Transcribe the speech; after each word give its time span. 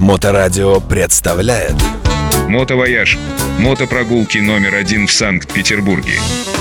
Моторадио 0.00 0.80
представляет 0.80 1.74
Мотовояж. 2.48 3.18
Мотопрогулки 3.58 4.38
номер 4.38 4.76
один 4.76 5.06
в 5.06 5.12
Санкт-Петербурге. 5.12 6.14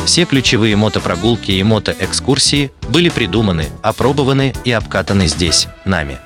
Все 0.06 0.26
ключевые 0.26 0.76
мотопрогулки 0.76 1.52
и 1.52 1.64
мотоэкскурсии 1.64 2.70
были 2.90 3.08
придуманы, 3.08 3.68
опробованы 3.82 4.54
и 4.66 4.74
обкатаны 4.74 5.28
здесь, 5.28 5.70
нами. 5.86 6.18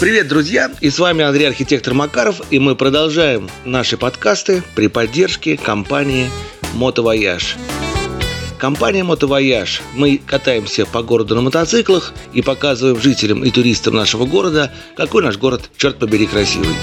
Привет, 0.00 0.28
друзья! 0.28 0.70
И 0.80 0.88
с 0.88 0.98
вами 0.98 1.22
Андрей 1.22 1.48
Архитектор 1.48 1.92
Макаров, 1.92 2.40
и 2.50 2.58
мы 2.58 2.74
продолжаем 2.74 3.50
наши 3.66 3.98
подкасты 3.98 4.62
при 4.74 4.88
поддержке 4.88 5.58
компании 5.58 6.30
«Мотовояж». 6.72 7.58
Компания 8.58 9.04
«Мотовояж». 9.04 9.82
Мы 9.94 10.20
катаемся 10.24 10.86
по 10.86 11.02
городу 11.02 11.34
на 11.34 11.42
мотоциклах 11.42 12.14
и 12.32 12.40
показываем 12.40 13.00
жителям 13.00 13.44
и 13.44 13.50
туристам 13.50 13.94
нашего 13.94 14.26
города, 14.26 14.72
какой 14.96 15.22
наш 15.22 15.36
город, 15.36 15.70
черт 15.76 15.98
побери, 15.98 16.26
красивый. 16.26 16.74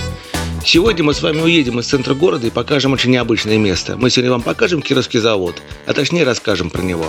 Сегодня 0.65 1.03
мы 1.03 1.13
с 1.13 1.21
вами 1.21 1.41
уедем 1.41 1.79
из 1.79 1.88
центра 1.88 2.13
города 2.13 2.45
и 2.45 2.52
покажем 2.52 2.93
очень 2.93 3.12
необычное 3.12 3.57
место. 3.57 3.98
Мы 3.98 4.09
сегодня 4.09 4.31
вам 4.31 4.41
покажем 4.41 4.81
Кировский 4.81 5.20
завод, 5.20 5.55
а 5.88 5.93
точнее 5.93 6.23
расскажем 6.23 6.70
про 6.70 6.81
него. 6.81 7.05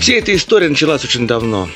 Вся 0.00 0.14
эта 0.14 0.34
история 0.34 0.68
началась 0.68 1.04
очень 1.04 1.26
давно. 1.26 1.68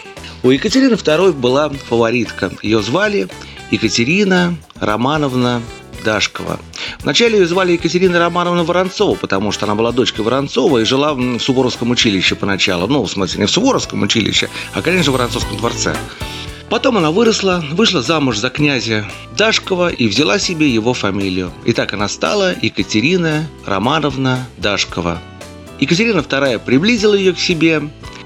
У 0.43 0.51
Екатерины 0.51 0.95
II 0.95 1.33
была 1.33 1.69
фаворитка. 1.69 2.51
Ее 2.63 2.81
звали 2.83 3.29
Екатерина 3.71 4.57
Романовна 4.81 5.61
Дашкова. 6.05 6.59
Вначале 7.03 7.39
ее 7.39 7.47
звали 7.47 7.73
Екатерина 7.73 8.21
Романовна 8.21 8.63
Воронцова, 8.63 9.17
потому 9.17 9.51
что 9.51 9.67
она 9.67 9.75
была 9.75 9.91
дочкой 9.91 10.25
Воронцова 10.25 10.79
и 10.79 10.85
жила 10.85 11.15
в 11.15 11.39
Суворовском 11.41 11.91
училище 11.91 12.37
поначалу. 12.37 12.87
Ну, 12.87 13.03
в 13.03 13.11
смысле, 13.11 13.41
не 13.41 13.47
в 13.47 13.51
Суворовском 13.51 14.03
училище, 14.03 14.49
а, 14.73 14.83
конечно, 14.83 15.11
в 15.11 15.17
Воронцовском 15.17 15.57
дворце. 15.57 15.97
Потом 16.69 16.97
она 16.97 17.11
выросла, 17.11 17.63
вышла 17.73 18.03
замуж 18.03 18.39
за 18.39 18.51
князя 18.51 19.05
Дашкова 19.37 19.91
и 19.91 20.07
взяла 20.07 20.39
себе 20.39 20.69
его 20.71 20.95
фамилию. 20.95 21.53
И 21.65 21.73
так 21.73 21.93
она 21.93 22.09
стала 22.09 22.55
Екатерина 22.63 23.47
Романовна 23.67 24.47
Дашкова. 24.59 25.21
Екатерина 25.81 26.21
II 26.21 26.61
приблизила 26.61 27.15
ее 27.15 27.33
к 27.33 27.39
себе, 27.39 27.83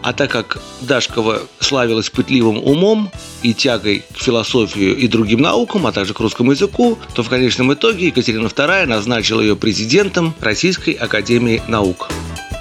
а 0.07 0.13
так 0.13 0.31
как 0.31 0.59
Дашкова 0.83 1.43
славилась 1.59 2.11
пытливым 2.11 2.59
умом 2.59 3.11
и 3.43 3.53
тягой 3.53 4.05
к 4.15 4.19
философии 4.19 4.93
и 4.93 5.09
другим 5.09 5.41
наукам, 5.41 5.85
а 5.85 5.91
также 5.91 6.15
к 6.15 6.21
русскому 6.21 6.53
языку, 6.53 6.97
то 7.17 7.25
в 7.25 7.29
конечном 7.29 7.75
итоге 7.75 8.07
Екатерина 8.07 8.47
II 8.47 8.87
назначила 8.87 9.41
ее 9.41 9.57
президентом 9.57 10.33
Российской 10.39 10.93
Академии 10.93 11.61
Наук. 11.67 12.09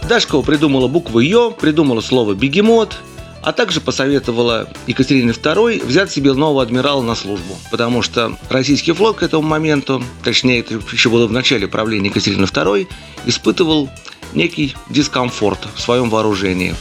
Дашкова 0.09 0.41
придумала 0.41 0.87
букву 0.87 1.19
«Ё», 1.19 1.52
придумала 1.52 2.02
слово 2.02 2.33
«бегемот», 2.33 2.97
а 3.43 3.53
также 3.53 3.80
посоветовала 3.80 4.67
Екатерине 4.87 5.30
II 5.30 5.85
взять 5.85 6.11
себе 6.11 6.33
нового 6.33 6.63
адмирала 6.63 7.03
на 7.03 7.13
службу, 7.13 7.55
потому 7.69 8.02
что 8.02 8.35
российский 8.49 8.93
флот 8.93 9.17
к 9.17 9.21
этому 9.21 9.47
моменту, 9.47 10.03
точнее, 10.23 10.61
это 10.61 10.81
еще 10.91 11.11
было 11.11 11.27
в 11.27 11.31
начале 11.31 11.67
правления 11.67 12.09
Екатерины 12.09 12.45
II, 12.45 12.87
испытывал 13.27 13.87
некий 14.33 14.75
дискомфорт 14.89 15.59
в 15.75 15.80
своем 15.80 16.09
вооружении 16.09 16.73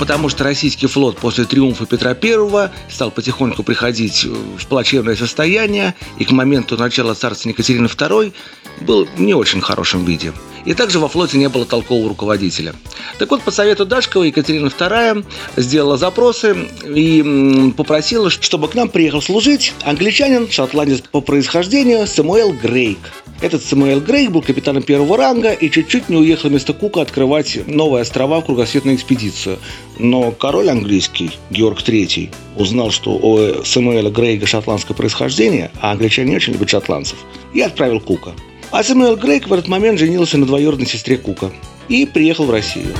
потому 0.00 0.30
что 0.30 0.44
российский 0.44 0.86
флот 0.86 1.18
после 1.18 1.44
триумфа 1.44 1.84
Петра 1.84 2.16
I 2.22 2.70
стал 2.88 3.10
потихоньку 3.10 3.62
приходить 3.62 4.24
в 4.24 4.66
плачевное 4.66 5.14
состояние, 5.14 5.94
и 6.18 6.24
к 6.24 6.30
моменту 6.30 6.78
начала 6.78 7.12
царства 7.12 7.50
Екатерины 7.50 7.84
II 7.84 8.32
был 8.80 9.06
в 9.06 9.20
не 9.20 9.34
очень 9.34 9.60
хорошем 9.60 10.04
виде. 10.04 10.32
И 10.64 10.74
также 10.74 10.98
во 10.98 11.08
флоте 11.08 11.38
не 11.38 11.48
было 11.48 11.64
толкового 11.64 12.10
руководителя. 12.10 12.74
Так 13.18 13.30
вот, 13.30 13.42
по 13.42 13.50
совету 13.50 13.86
Дашкова 13.86 14.24
Екатерина 14.24 14.66
II 14.66 15.24
сделала 15.56 15.96
запросы 15.96 16.68
и 16.86 17.72
попросила, 17.76 18.30
чтобы 18.30 18.68
к 18.68 18.74
нам 18.74 18.88
приехал 18.88 19.22
служить 19.22 19.72
англичанин, 19.84 20.50
шотландец 20.50 21.00
по 21.00 21.20
происхождению 21.20 22.06
Самуэл 22.06 22.52
Грейк. 22.52 22.98
Этот 23.40 23.64
Самуэл 23.64 24.00
Грейк 24.00 24.30
был 24.30 24.42
капитаном 24.42 24.82
первого 24.82 25.16
ранга 25.16 25.52
и 25.52 25.70
чуть-чуть 25.70 26.10
не 26.10 26.16
уехал 26.18 26.50
вместо 26.50 26.74
Кука 26.74 27.00
открывать 27.00 27.66
новые 27.66 28.02
острова 28.02 28.40
в 28.40 28.44
кругосветную 28.44 28.96
экспедицию. 28.96 29.58
Но 29.98 30.30
король 30.30 30.68
английский, 30.68 31.30
Георг 31.50 31.80
III, 31.80 32.30
узнал, 32.56 32.90
что 32.90 33.12
у 33.12 33.64
Самуэля 33.64 34.10
Грейга 34.10 34.46
шотландское 34.46 34.94
происхождение, 34.94 35.70
а 35.80 35.92
англичане 35.92 36.30
не 36.30 36.36
очень 36.36 36.52
любят 36.52 36.68
шотландцев, 36.68 37.16
и 37.54 37.62
отправил 37.62 38.00
Кука. 38.00 38.34
А 38.70 38.84
Самуэл 38.84 39.16
Грейк 39.16 39.48
в 39.48 39.52
этот 39.52 39.66
момент 39.66 39.98
женился 39.98 40.38
на 40.38 40.46
двоюродной 40.46 40.86
сестре 40.86 41.18
Кука 41.18 41.50
и 41.88 42.06
приехал 42.06 42.44
в 42.44 42.50
Россию. 42.50 42.94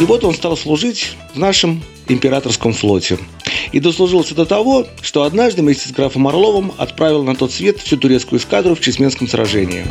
И 0.00 0.04
вот 0.04 0.24
он 0.24 0.34
стал 0.34 0.56
служить 0.56 1.14
в 1.34 1.38
нашем 1.38 1.82
императорском 2.08 2.72
флоте. 2.72 3.18
И 3.72 3.80
дослужился 3.80 4.34
до 4.34 4.46
того, 4.46 4.86
что 5.02 5.24
однажды 5.24 5.60
вместе 5.60 5.90
с 5.90 5.92
графом 5.92 6.26
Орловым 6.26 6.72
отправил 6.78 7.22
на 7.22 7.36
тот 7.36 7.52
свет 7.52 7.78
всю 7.80 7.98
турецкую 7.98 8.40
эскадру 8.40 8.74
в 8.74 8.80
Чесменском 8.80 9.28
сражении. 9.28 9.84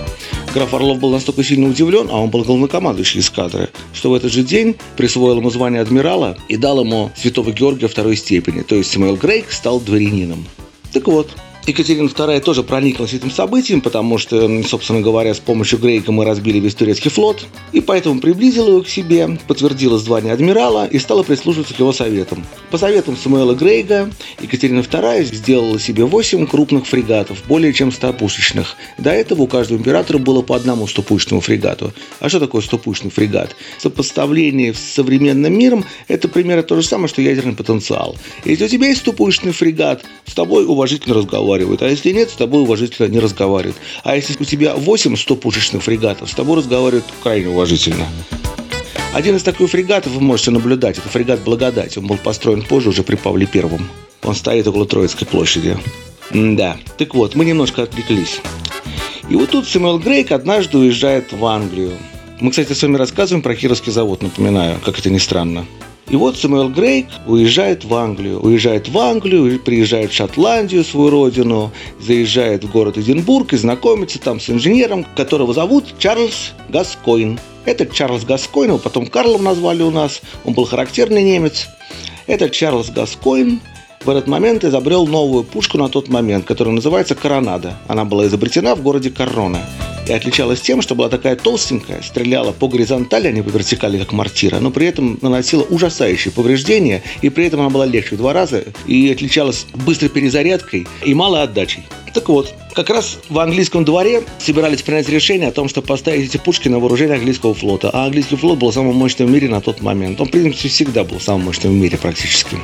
Граф 0.54 0.74
Орлов 0.74 1.00
был 1.00 1.12
настолько 1.12 1.44
сильно 1.44 1.70
удивлен, 1.70 2.10
а 2.12 2.18
он 2.18 2.32
был 2.32 2.44
главнокомандующий 2.44 3.20
эскадры, 3.20 3.70
что 3.94 4.10
в 4.10 4.16
этот 4.16 4.34
же 4.34 4.44
день 4.44 4.76
присвоил 4.98 5.38
ему 5.38 5.52
звание 5.52 5.82
адмирала 5.82 6.38
и 6.48 6.58
дал 6.58 6.80
ему 6.84 7.12
святого 7.16 7.52
Георгия 7.52 7.88
второй 7.88 8.18
степени. 8.18 8.64
То 8.64 8.76
есть 8.76 8.92
Самуэл 8.92 9.16
Грейк 9.16 9.52
стал 9.52 9.80
дворянином. 9.80 10.46
Так 10.92 11.08
вот, 11.08 11.30
Екатерина 11.68 12.08
II 12.08 12.40
тоже 12.40 12.64
прониклась 12.64 13.14
этим 13.14 13.30
событием, 13.30 13.82
потому 13.82 14.18
что, 14.18 14.64
собственно 14.64 15.02
говоря, 15.02 15.36
с 15.36 15.40
помощью 15.40 15.78
Грейка 15.78 16.12
мы 16.12 16.26
разбили 16.26 16.58
весь 16.58 16.74
турецкий 16.74 17.12
флот, 17.12 17.46
и 17.74 17.82
поэтому 17.82 18.20
приблизила 18.20 18.70
его 18.70 18.82
к 18.82 18.88
себе, 18.88 19.38
подтвердила 19.48 20.00
звание 20.00 20.34
адмирала 20.34 20.88
и 20.88 20.98
стала 20.98 21.22
прислушиваться 21.22 21.76
к 21.76 21.80
его 21.80 21.94
советам. 21.94 22.44
По 22.72 22.80
советам 22.80 23.16
Самуэла 23.16 23.54
Грейга 23.54 24.10
Екатерина 24.42 24.80
II 24.80 25.24
сделала 25.26 25.80
себе 25.80 26.06
8 26.06 26.48
крупных 26.48 26.88
фрегатов, 26.88 27.44
более 27.48 27.72
чем 27.74 27.90
100-пушечных. 27.90 28.66
До 28.98 29.12
этого 29.12 29.44
у 29.44 29.48
каждого 29.48 29.78
императора 29.78 30.18
было 30.18 30.42
по 30.42 30.56
одному 30.56 30.86
100-пушечному 30.86 31.42
фрегату. 31.42 31.94
А 32.20 32.30
что 32.30 32.40
такое 32.40 32.64
100-пушечный 32.64 33.12
фрегат? 33.12 33.56
Сопоставление 33.78 34.74
с 34.74 34.80
современным 34.80 35.54
миром– 35.56 35.86
это 36.08 36.30
примерно 36.30 36.64
то 36.64 36.76
же 36.76 36.84
самое, 36.88 37.10
что 37.10 37.22
ядерный 37.22 37.54
потенциал. 37.54 38.18
Если 38.44 38.66
у 38.66 38.70
тебя 38.70 38.88
есть 38.88 39.06
100-пушечный 39.06 39.52
фрегат, 39.52 40.04
с 40.26 40.34
тобой 40.34 40.66
уважительно 40.66 41.16
разговаривают 41.16 41.49
разговаривают, 41.50 41.82
а 41.82 41.90
если 41.90 42.12
нет, 42.12 42.30
с 42.30 42.34
тобой 42.34 42.62
уважительно 42.62 43.08
не 43.08 43.20
разговаривают. 43.20 43.78
А 44.04 44.16
если 44.16 44.36
у 44.40 44.46
тебя 44.46 44.76
8 44.76 45.14
100-пушечных 45.14 45.82
фрегатов, 45.82 46.30
с 46.30 46.36
тобой 46.36 46.58
разговаривают 46.58 47.06
крайне 47.24 47.50
уважительно. 47.50 48.06
Один 49.14 49.36
из 49.36 49.44
таких 49.44 49.70
фрегатов 49.70 50.12
вы 50.12 50.22
можете 50.22 50.52
наблюдать. 50.52 51.00
Это 51.00 51.10
фрегат 51.10 51.40
«Благодать». 51.40 51.98
Он 51.98 52.06
был 52.06 52.18
построен 52.18 52.62
позже, 52.62 52.90
уже 52.90 53.02
при 53.02 53.16
Павле 53.16 53.48
Первом. 53.48 53.90
Он 54.24 54.36
стоит 54.36 54.68
около 54.68 54.86
Троицкой 54.86 55.28
площади. 55.28 55.78
да. 56.32 56.78
Так 56.98 57.16
вот, 57.16 57.34
мы 57.36 57.46
немножко 57.46 57.84
отвлеклись. 57.84 58.40
И 59.28 59.36
вот 59.36 59.50
тут 59.50 59.68
Сэмюэл 59.68 60.00
Грейк 60.00 60.32
однажды 60.32 60.78
уезжает 60.78 61.34
в 61.34 61.44
Англию. 61.46 61.94
Мы, 62.40 62.52
кстати, 62.52 62.74
с 62.74 62.82
вами 62.84 62.98
рассказываем 62.98 63.42
про 63.42 63.56
Кировский 63.56 63.92
завод, 63.92 64.22
напоминаю, 64.22 64.80
как 64.86 65.00
это 65.00 65.10
ни 65.10 65.18
странно. 65.18 65.66
И 66.10 66.16
вот 66.16 66.38
Самуэл 66.38 66.70
Грейк 66.70 67.08
уезжает 67.28 67.86
в 67.86 67.94
Англию. 67.94 68.40
Уезжает 68.42 68.90
в 68.90 68.98
Англию, 68.98 69.60
приезжает 69.60 70.12
в 70.12 70.16
Шотландию, 70.16 70.84
свою 70.84 71.12
родину, 71.12 71.72
заезжает 72.00 72.64
в 72.64 72.72
город 72.72 72.98
Эдинбург 72.98 73.54
и 73.54 73.58
знакомится 73.58 74.20
там 74.20 74.40
с 74.40 74.50
инженером, 74.50 75.06
которого 75.16 75.54
зовут 75.54 75.86
Чарльз 76.00 76.54
Гаскойн. 76.70 77.40
Этот 77.66 77.94
Чарльз 77.94 78.24
Гаскойн, 78.24 78.70
его 78.70 78.80
потом 78.80 79.06
Карлом 79.06 79.44
назвали 79.44 79.84
у 79.84 79.92
нас, 79.92 80.22
он 80.46 80.54
был 80.54 80.66
характерный 80.66 81.22
немец. 81.22 81.68
Этот 82.26 82.54
Чарльз 82.54 82.90
Гаскойн 82.90 83.62
в 84.04 84.10
этот 84.10 84.28
момент 84.28 84.64
изобрел 84.64 85.06
новую 85.06 85.44
пушку 85.44 85.78
на 85.78 85.90
тот 85.90 86.08
момент, 86.08 86.46
которая 86.46 86.74
называется 86.74 87.14
«Коронада». 87.14 87.78
Она 87.88 88.06
была 88.06 88.26
изобретена 88.26 88.74
в 88.74 88.82
городе 88.82 89.12
Корона 89.12 89.60
и 90.10 90.14
отличалась 90.14 90.60
тем, 90.60 90.82
что 90.82 90.96
была 90.96 91.08
такая 91.08 91.36
толстенькая, 91.36 92.02
стреляла 92.02 92.52
по 92.52 92.68
горизонтали, 92.68 93.28
а 93.28 93.32
не 93.32 93.42
по 93.42 93.50
вертикали, 93.50 94.00
как 94.00 94.12
мортира, 94.12 94.60
но 94.60 94.72
при 94.72 94.88
этом 94.88 95.20
наносила 95.22 95.64
ужасающие 95.64 96.32
повреждения, 96.32 97.04
и 97.22 97.30
при 97.30 97.46
этом 97.46 97.62
она 97.62 97.70
была 97.70 97.86
легче 97.86 98.16
в 98.16 98.18
два 98.18 98.34
раза, 98.34 98.64
и 98.88 99.12
отличалась 99.12 99.68
быстрой 99.74 100.10
перезарядкой 100.10 100.88
и 101.06 101.14
малой 101.14 101.44
отдачей. 101.44 101.84
Так 102.14 102.28
вот, 102.28 102.54
как 102.74 102.90
раз 102.90 103.20
в 103.30 103.38
английском 103.38 103.86
дворе 103.86 104.24
собирались 104.40 104.82
принять 104.82 105.08
решение 105.10 105.50
о 105.50 105.52
том, 105.52 105.70
чтобы 105.70 105.86
поставить 105.86 106.26
эти 106.26 106.38
пушки 106.38 106.68
на 106.68 106.80
вооружение 106.80 107.18
английского 107.18 107.54
флота. 107.54 107.92
А 107.94 108.06
английский 108.06 108.36
флот 108.36 108.58
был 108.58 108.74
самым 108.74 108.96
мощным 108.96 109.28
в 109.28 109.32
мире 109.32 109.48
на 109.48 109.62
тот 109.62 109.82
момент. 109.82 110.20
Он, 110.20 110.28
в 110.28 110.32
принципе, 110.32 110.70
всегда 110.70 111.04
был 111.04 111.20
самым 111.20 111.46
мощным 111.46 111.74
в 111.74 111.76
мире 111.76 111.98
практически. 111.98 112.58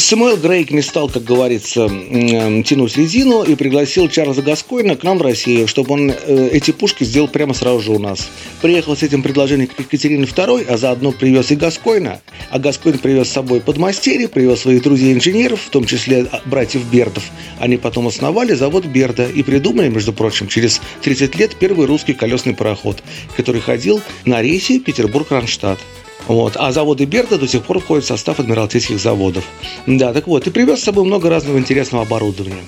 Самуэл 0.00 0.38
Грейк 0.38 0.70
не 0.70 0.80
стал, 0.80 1.08
как 1.08 1.24
говорится, 1.24 1.88
тянуть 1.88 2.96
резину 2.96 3.42
и 3.42 3.54
пригласил 3.54 4.08
Чарльза 4.08 4.40
Гаскойна 4.40 4.96
к 4.96 5.02
нам 5.02 5.18
в 5.18 5.22
Россию, 5.22 5.68
чтобы 5.68 5.92
он 5.92 6.10
э, 6.10 6.48
эти 6.52 6.70
пушки 6.70 7.04
сделал 7.04 7.28
прямо 7.28 7.52
сразу 7.54 7.80
же 7.80 7.92
у 7.92 7.98
нас. 7.98 8.30
Приехал 8.62 8.96
с 8.96 9.02
этим 9.02 9.22
предложением 9.22 9.68
к 9.68 9.78
Екатерине 9.78 10.24
II, 10.24 10.66
а 10.68 10.76
заодно 10.78 11.12
привез 11.12 11.50
и 11.50 11.56
Гаскойна. 11.56 12.20
А 12.50 12.58
Гаскойн 12.58 12.98
привез 12.98 13.28
с 13.28 13.32
собой 13.32 13.60
подмастерье, 13.60 14.26
привез 14.28 14.60
своих 14.60 14.82
друзей-инженеров, 14.82 15.60
в 15.60 15.70
том 15.70 15.84
числе 15.84 16.26
а, 16.32 16.40
братьев 16.46 16.82
Бердов. 16.90 17.24
Они 17.58 17.76
потом 17.76 18.08
основали 18.08 18.54
завод 18.54 18.86
Берда 18.86 19.26
и 19.28 19.42
придумали, 19.42 19.88
между 19.90 20.12
прочим, 20.12 20.48
через 20.48 20.80
30 21.02 21.36
лет 21.36 21.56
первый 21.56 21.86
русский 21.86 22.14
колесный 22.14 22.54
пароход, 22.54 23.02
который 23.36 23.60
ходил 23.60 24.00
на 24.24 24.40
рейсе 24.40 24.80
Петербург-Ронштадт. 24.80 25.78
Вот. 26.28 26.54
А 26.56 26.72
заводы 26.72 27.04
Берта 27.04 27.38
до 27.38 27.48
сих 27.48 27.62
пор 27.62 27.80
входят 27.80 28.04
в 28.04 28.08
состав 28.08 28.38
адмиралтейских 28.40 28.98
заводов. 28.98 29.44
Да, 29.86 30.12
так 30.12 30.26
вот, 30.26 30.46
и 30.46 30.50
привез 30.50 30.80
с 30.80 30.84
собой 30.84 31.04
много 31.04 31.28
разного 31.28 31.58
интересного 31.58 32.04
оборудования. 32.04 32.64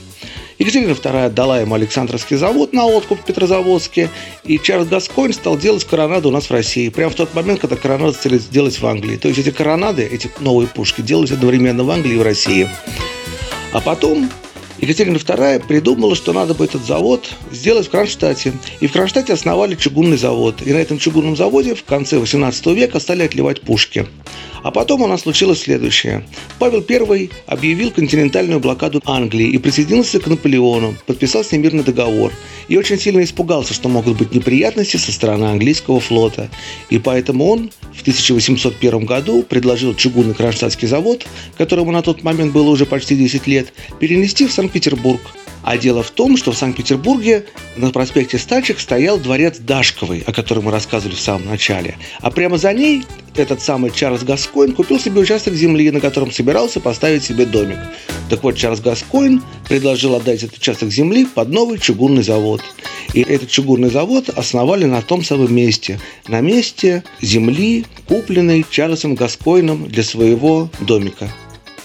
Екатерина 0.59 0.93
II 0.93 1.27
отдала 1.27 1.61
ему 1.61 1.75
Александровский 1.75 2.37
завод 2.37 2.73
на 2.73 2.87
откуп 2.87 3.21
в 3.21 3.25
Петрозаводске, 3.25 4.11
и 4.45 4.59
Чарльз 4.59 4.87
Гасконь 4.87 5.33
стал 5.33 5.59
делать 5.59 5.85
коронаду 5.85 6.29
у 6.29 6.33
нас 6.33 6.47
в 6.47 6.51
России, 6.53 6.89
прямо 6.89 7.11
в 7.11 7.15
тот 7.15 7.35
момент, 7.35 7.61
когда 7.61 7.77
коронады 7.77 8.15
стали 8.15 8.39
делать 8.39 8.79
в 8.79 8.87
Англии. 8.87 9.17
То 9.17 9.29
есть 9.29 9.41
эти 9.41 9.51
коронады, 9.51 10.05
эти 10.05 10.31
новые 10.39 10.69
пушки 10.69 11.01
делались 11.01 11.33
одновременно 11.33 11.83
в 11.83 11.91
Англии 11.91 12.15
и 12.15 12.19
в 12.19 12.23
России. 12.23 12.69
А 13.73 13.81
потом 13.81 14.31
Екатерина 14.83 15.17
II 15.17 15.65
придумала, 15.69 16.17
что 16.17 16.33
надо 16.33 16.55
бы 16.55 16.65
этот 16.65 16.85
завод 16.85 17.31
сделать 17.53 17.87
в 17.87 17.91
Кронштадте. 17.91 18.53
И 18.81 18.89
в 18.89 18.93
Кронштадте 18.93 19.33
основали 19.33 19.77
чугунный 19.77 20.17
завод. 20.17 20.57
И 20.67 20.73
на 20.73 20.79
этом 20.79 20.99
чугунном 20.99 21.37
заводе 21.37 21.77
в 21.77 21.85
конце 21.85 22.19
18 22.19 22.67
века 22.67 22.99
стали 22.99 23.23
отливать 23.23 23.61
пушки. 23.61 24.09
А 24.63 24.71
потом 24.71 25.03
у 25.03 25.07
нас 25.07 25.23
случилось 25.23 25.63
следующее. 25.63 26.25
Павел 26.59 26.85
I 26.89 27.31
объявил 27.47 27.91
континентальную 27.91 28.61
блокаду 28.61 29.03
Англии 29.05 29.49
и 29.49 29.59
присоединился 29.59 30.21
к 30.21 30.27
Наполеону, 30.27 30.95
подписал 31.07 31.45
с 31.45 31.53
ним 31.53 31.63
мирный 31.63 31.83
договор. 31.83 32.33
И 32.69 32.77
очень 32.77 32.99
сильно 32.99 33.23
испугался, 33.23 33.75
что 33.75 33.89
могут 33.89 34.17
быть 34.17 34.33
неприятности 34.33 34.97
со 34.97 35.13
стороны 35.13 35.47
английского 35.47 36.01
флота. 36.01 36.49
И 36.91 36.99
поэтому 36.99 37.49
он 37.49 37.71
в 37.93 38.03
1801 38.03 39.05
году 39.05 39.43
предложил 39.43 39.95
чугунный 39.95 40.35
Кронштадтский 40.35 40.89
завод, 40.89 41.27
которому 41.59 41.91
на 41.91 42.03
тот 42.03 42.23
момент 42.23 42.53
было 42.53 42.71
уже 42.71 42.87
почти 42.87 43.17
10 43.17 43.47
лет, 43.47 43.73
перенести 43.99 44.47
в 44.47 44.53
Санкт-Петербург. 44.53 45.21
А 45.63 45.79
дело 45.79 46.03
в 46.03 46.11
том, 46.11 46.37
что 46.37 46.53
в 46.53 46.57
Санкт-Петербурге 46.57 47.47
на 47.77 47.91
проспекте 47.91 48.39
Стачек 48.39 48.81
стоял 48.81 49.19
дворец 49.19 49.59
Дашковой, 49.59 50.25
о 50.27 50.33
котором 50.33 50.65
мы 50.65 50.73
рассказывали 50.73 51.15
в 51.15 51.21
самом 51.21 51.47
начале. 51.47 51.97
А 52.21 52.31
прямо 52.31 52.59
за 52.59 52.73
ней 52.73 53.05
этот 53.37 53.63
самый 53.63 53.91
Чарльз 53.91 54.25
Гаскоин 54.25 54.73
купил 54.73 54.99
себе 54.99 55.21
участок 55.21 55.55
земли, 55.55 55.91
на 55.91 56.01
котором 56.01 56.31
собирался 56.33 56.81
поставить 56.81 57.23
себе 57.25 57.47
домик. 57.47 57.79
Так 58.29 58.43
вот, 58.43 58.57
Чарльз 58.57 58.81
Гаскоин 58.81 59.43
предложил 59.69 60.15
отдать 60.15 60.43
этот 60.43 60.59
участок 60.59 60.91
земли 60.91 61.27
под 61.27 61.49
новый 61.49 61.79
чугунный 61.79 62.23
завод. 62.23 62.61
И 63.15 63.23
этот 63.23 63.51
чугунный 63.51 63.91
завод 63.91 64.29
основали 64.31 64.85
на 64.85 65.01
том 65.01 65.25
самом 65.25 65.55
месте. 65.55 66.01
На 66.29 66.41
месте 66.41 67.05
земли, 67.21 67.87
купленной 68.09 68.67
Чарльзом 68.69 69.15
Гаскоином 69.15 69.89
для 69.89 70.03
своего 70.03 70.71
домика. 70.81 71.31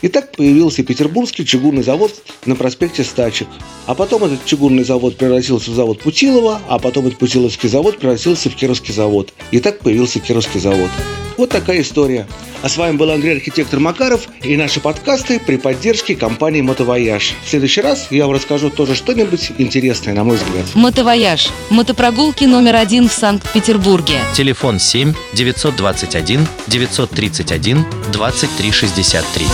И 0.01 0.07
так 0.09 0.31
появился 0.31 0.83
Петербургский 0.83 1.45
чугунный 1.45 1.83
завод 1.83 2.13
на 2.45 2.55
проспекте 2.55 3.03
Стачек. 3.03 3.47
А 3.85 3.95
потом 3.95 4.23
этот 4.25 4.45
чугунный 4.45 4.83
завод 4.83 5.17
превратился 5.17 5.71
в 5.71 5.75
завод 5.75 5.99
Путилова, 5.99 6.61
а 6.67 6.79
потом 6.79 7.07
этот 7.07 7.19
Путиловский 7.19 7.69
завод 7.69 7.97
превратился 7.97 8.49
в 8.49 8.55
Кировский 8.55 8.93
завод. 8.93 9.33
И 9.51 9.59
так 9.59 9.79
появился 9.79 10.19
Кировский 10.19 10.59
завод. 10.59 10.89
Вот 11.37 11.49
такая 11.49 11.81
история. 11.81 12.27
А 12.63 12.69
с 12.69 12.77
вами 12.77 12.97
был 12.97 13.11
Андрей 13.11 13.35
Архитектор 13.35 13.79
Макаров 13.79 14.27
и 14.41 14.57
наши 14.57 14.79
подкасты 14.79 15.39
при 15.39 15.57
поддержке 15.57 16.15
компании 16.15 16.61
Мотовояж. 16.61 17.35
В 17.45 17.49
следующий 17.49 17.81
раз 17.81 18.07
я 18.09 18.25
вам 18.25 18.35
расскажу 18.35 18.71
тоже 18.71 18.95
что-нибудь 18.95 19.51
интересное, 19.59 20.15
на 20.15 20.23
мой 20.23 20.37
взгляд. 20.37 20.65
Мотовояж. 20.73 21.49
Мотопрогулки 21.69 22.45
номер 22.45 22.77
один 22.77 23.07
в 23.07 23.13
Санкт-Петербурге. 23.13 24.19
Телефон 24.33 24.79
7 24.79 25.13
921 25.33 26.47
931 26.67 27.85
2363. 28.11 29.45